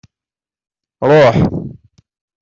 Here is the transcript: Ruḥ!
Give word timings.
Ruḥ! 1.09 1.37